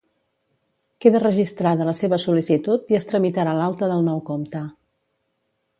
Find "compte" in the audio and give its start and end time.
4.31-4.63